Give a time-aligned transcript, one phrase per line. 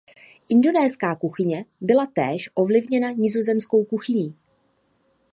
[0.49, 4.35] Indonéská kuchyně byla též ovlivněna nizozemskou kuchyní.